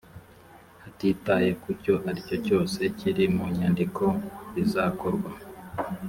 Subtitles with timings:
[0.83, 4.05] hatitaye ku cyo ari cyo cyose kiri mu nyandiko
[4.53, 5.31] bizakorwa